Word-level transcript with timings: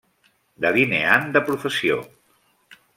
Delineant 0.65 1.29
de 1.37 1.45
professió. 1.53 2.03